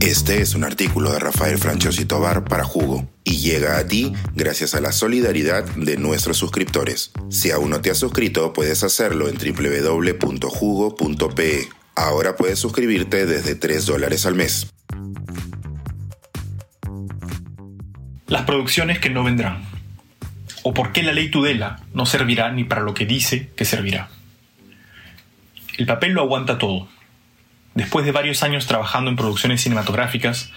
[0.00, 4.74] Este es un artículo de Rafael Franciosi Tobar para Jugo y llega a ti gracias
[4.74, 7.12] a la solidaridad de nuestros suscriptores.
[7.28, 10.48] Si aún no te has suscrito, puedes hacerlo en www.jugo.pe.
[11.94, 14.72] Ahora puedes suscribirte desde 3 dólares al mes.
[18.26, 19.68] Las producciones que no vendrán.
[20.62, 24.08] O por qué la ley Tudela no servirá ni para lo que dice que servirá.
[25.76, 26.88] El papel lo aguanta todo
[27.74, 30.50] Después de varios años trabajando en producciones cinematográficas,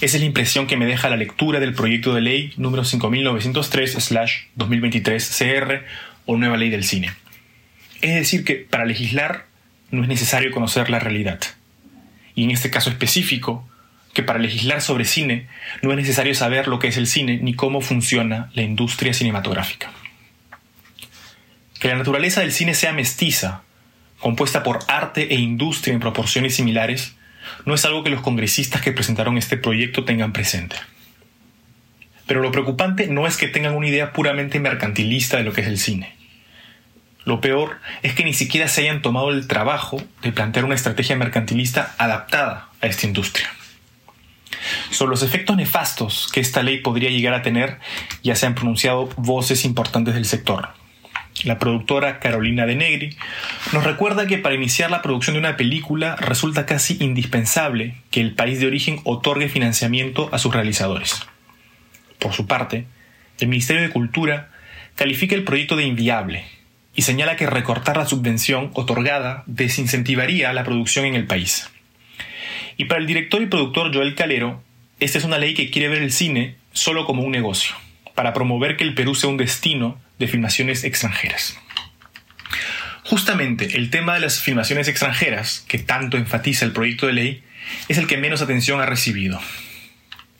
[0.00, 5.82] esa es la impresión que me deja la lectura del proyecto de ley número 5903-2023-CR
[6.26, 7.12] o Nueva Ley del Cine.
[8.00, 9.46] Es decir, que para legislar
[9.90, 11.40] no es necesario conocer la realidad.
[12.34, 13.68] Y en este caso específico,
[14.12, 15.48] que para legislar sobre cine
[15.82, 19.90] no es necesario saber lo que es el cine ni cómo funciona la industria cinematográfica.
[21.78, 23.62] Que la naturaleza del cine sea mestiza
[24.24, 27.14] compuesta por arte e industria en proporciones similares,
[27.66, 30.76] no es algo que los congresistas que presentaron este proyecto tengan presente.
[32.26, 35.66] Pero lo preocupante no es que tengan una idea puramente mercantilista de lo que es
[35.66, 36.14] el cine.
[37.26, 41.16] Lo peor es que ni siquiera se hayan tomado el trabajo de plantear una estrategia
[41.16, 43.52] mercantilista adaptada a esta industria.
[44.88, 47.78] Sobre los efectos nefastos que esta ley podría llegar a tener
[48.22, 50.70] ya se han pronunciado voces importantes del sector,
[51.42, 53.16] la productora Carolina de Negri,
[53.72, 58.34] nos recuerda que para iniciar la producción de una película resulta casi indispensable que el
[58.34, 61.26] país de origen otorgue financiamiento a sus realizadores.
[62.18, 62.86] Por su parte,
[63.40, 64.50] el Ministerio de Cultura
[64.94, 66.44] califica el proyecto de inviable
[66.94, 71.68] y señala que recortar la subvención otorgada desincentivaría la producción en el país.
[72.76, 74.62] Y para el director y productor Joel Calero,
[75.00, 77.74] esta es una ley que quiere ver el cine solo como un negocio,
[78.14, 81.58] para promover que el Perú sea un destino de filmaciones extranjeras.
[83.04, 87.44] Justamente el tema de las filmaciones extranjeras, que tanto enfatiza el proyecto de ley,
[87.88, 89.40] es el que menos atención ha recibido.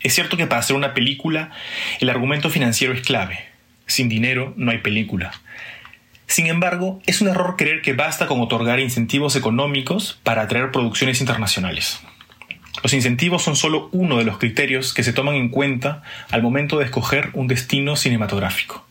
[0.00, 1.50] Es cierto que para hacer una película
[2.00, 3.38] el argumento financiero es clave.
[3.86, 5.32] Sin dinero no hay película.
[6.26, 11.20] Sin embargo, es un error creer que basta con otorgar incentivos económicos para atraer producciones
[11.20, 12.00] internacionales.
[12.84, 16.78] Los incentivos son solo uno de los criterios que se toman en cuenta al momento
[16.78, 18.86] de escoger un destino cinematográfico.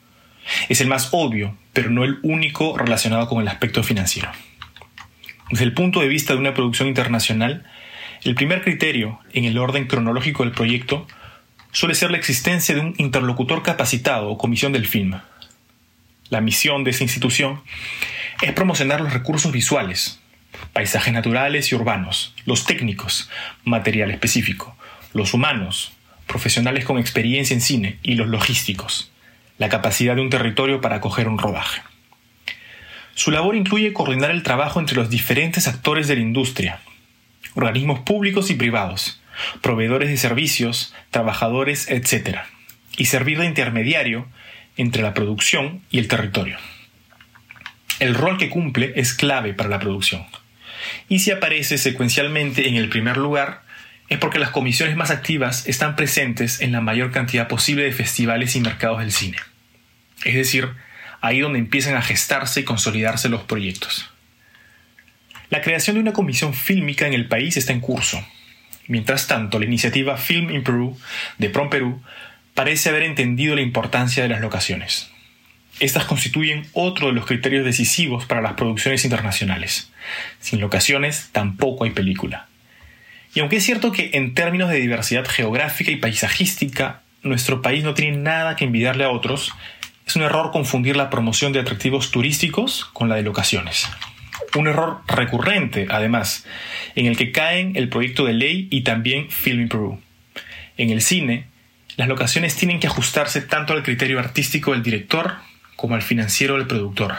[0.68, 4.32] Es el más obvio, pero no el único relacionado con el aspecto financiero.
[5.52, 7.68] Desde el punto de vista de una producción internacional,
[8.24, 11.06] el primer criterio en el orden cronológico del proyecto
[11.72, 15.20] suele ser la existencia de un interlocutor capacitado o comisión del film.
[16.30, 17.62] La misión de esa institución
[18.42, 20.20] es promocionar los recursos visuales,
[20.74, 23.30] paisajes naturales y urbanos, los técnicos,
[23.64, 24.76] material específico,
[25.14, 25.94] los humanos,
[26.28, 29.12] profesionales con experiencia en cine y los logísticos,
[29.58, 31.82] la capacidad de un territorio para acoger un rodaje.
[33.16, 36.80] Su labor incluye coordinar el trabajo entre los diferentes actores de la industria,
[37.54, 39.22] organismos públicos y privados,
[39.62, 42.40] proveedores de servicios, trabajadores, etc.,
[42.98, 44.28] y servir de intermediario
[44.78, 46.58] entre la producción y el territorio.
[48.00, 50.26] El rol que cumple es clave para la producción.
[51.10, 53.64] Y si aparece secuencialmente en el primer lugar,
[54.10, 58.56] es porque las comisiones más activas están presentes en la mayor cantidad posible de festivales
[58.56, 59.38] y mercados del cine.
[60.24, 60.70] Es decir,
[61.22, 64.10] ahí donde empiezan a gestarse y consolidarse los proyectos.
[65.50, 68.26] La creación de una comisión fílmica en el país está en curso.
[68.88, 70.98] Mientras tanto, la iniciativa Film in Peru
[71.38, 72.02] de Prom Perú
[72.54, 75.13] parece haber entendido la importancia de las locaciones.
[75.84, 79.92] Estas constituyen otro de los criterios decisivos para las producciones internacionales.
[80.40, 82.48] Sin locaciones tampoco hay película.
[83.36, 87.96] Y aunque es cierto que en términos de diversidad geográfica y paisajística, nuestro país no
[87.96, 89.52] tiene nada que envidiarle a otros,
[90.08, 93.86] es un error confundir la promoción de atractivos turísticos con la de locaciones.
[94.56, 96.46] Un error recurrente, además,
[96.96, 100.00] en el que caen el proyecto de ley y también Film Peru.
[100.78, 101.48] En el cine,
[101.98, 105.52] las locaciones tienen que ajustarse tanto al criterio artístico del director
[105.84, 107.14] como al financiero del productor.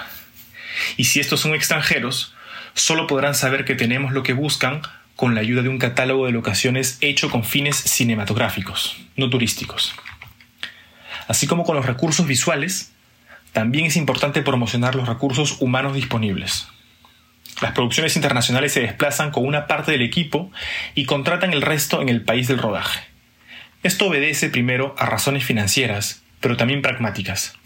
[0.97, 2.35] Y si estos son extranjeros,
[2.73, 4.81] solo podrán saber que tenemos lo que buscan
[5.17, 9.95] con la ayuda de un catálogo de locaciones hecho con fines cinematográficos, no turísticos.
[11.29, 12.93] Así como con los recursos visuales,
[13.53, 16.67] también es importante promocionar los recursos humanos disponibles.
[17.61, 20.51] Las producciones internacionales se desplazan con una parte del equipo
[20.95, 23.01] y contratan el resto en el país del rodaje.
[23.83, 27.59] Esto obedece primero a razones financieras, pero también pragmáticas.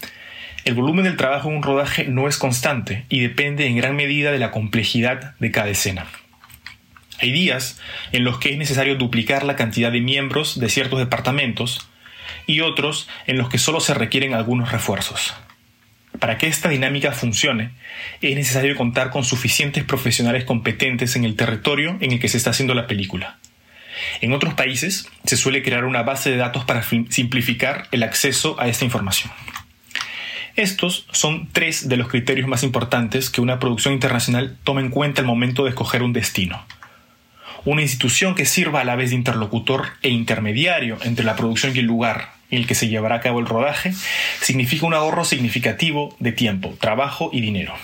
[0.68, 4.32] El volumen del trabajo en un rodaje no es constante y depende en gran medida
[4.32, 6.04] de la complejidad de cada escena.
[7.22, 7.80] Hay días
[8.12, 11.88] en los que es necesario duplicar la cantidad de miembros de ciertos departamentos
[12.46, 15.34] y otros en los que solo se requieren algunos refuerzos.
[16.20, 17.70] Para que esta dinámica funcione,
[18.20, 22.50] es necesario contar con suficientes profesionales competentes en el territorio en el que se está
[22.50, 23.38] haciendo la película.
[24.20, 28.68] En otros países se suele crear una base de datos para simplificar el acceso a
[28.68, 29.32] esta información.
[30.58, 35.20] Estos son tres de los criterios más importantes que una producción internacional toma en cuenta
[35.20, 36.66] al momento de escoger un destino.
[37.64, 41.78] Una institución que sirva a la vez de interlocutor e intermediario entre la producción y
[41.78, 43.94] el lugar en el que se llevará a cabo el rodaje
[44.40, 47.74] significa un ahorro significativo de tiempo, trabajo y dinero.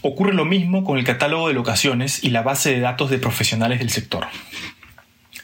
[0.00, 3.80] Ocurre lo mismo con el catálogo de locaciones y la base de datos de profesionales
[3.80, 4.28] del sector.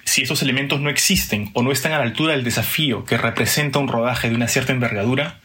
[0.04, 3.80] Si estos elementos no existen o no están a la altura del desafío que representa
[3.80, 5.40] un rodaje de una cierta envergadura,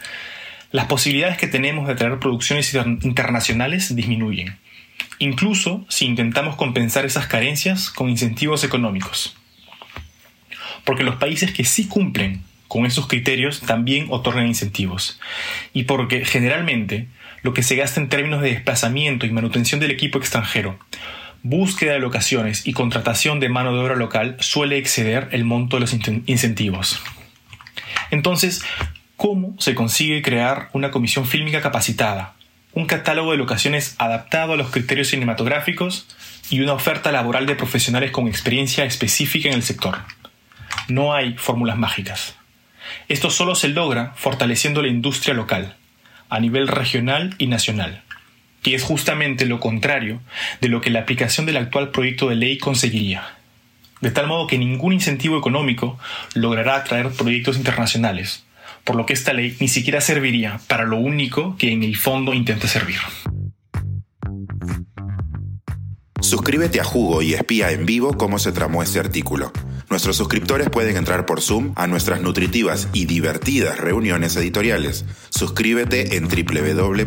[0.72, 4.58] las posibilidades que tenemos de traer producciones internacionales disminuyen,
[5.20, 9.36] incluso si intentamos compensar esas carencias con incentivos económicos.
[10.86, 15.20] Porque los países que sí cumplen con esos criterios también otorgan incentivos,
[15.74, 17.08] y porque generalmente
[17.44, 20.80] lo que se gasta en términos de desplazamiento y manutención del equipo extranjero,
[21.44, 25.82] búsqueda de locaciones y contratación de mano de obra local suele exceder el monto de
[25.82, 27.02] los incentivos.
[28.12, 28.64] Entonces,
[29.22, 32.34] cómo se consigue crear una comisión fílmica capacitada,
[32.74, 36.08] un catálogo de locaciones adaptado a los criterios cinematográficos
[36.50, 40.00] y una oferta laboral de profesionales con experiencia específica en el sector.
[40.88, 42.34] No hay fórmulas mágicas.
[43.10, 45.76] Esto solo se logra fortaleciendo la industria local,
[46.30, 48.02] a nivel regional y nacional,
[48.64, 50.20] y es justamente lo contrario
[50.62, 53.36] de lo que la aplicación del actual proyecto de ley conseguiría,
[54.00, 56.00] de tal modo que ningún incentivo económico
[56.34, 58.46] logrará atraer proyectos internacionales,
[58.84, 62.34] por lo que esta ley ni siquiera serviría para lo único que en el fondo
[62.34, 62.98] intenta servir.
[66.22, 69.52] Suscríbete a Jugo y espía en vivo cómo se tramó este artículo.
[69.90, 75.04] Nuestros suscriptores pueden entrar por Zoom a nuestras nutritivas y divertidas reuniones editoriales.
[75.30, 77.02] Suscríbete en www.jugo.pe.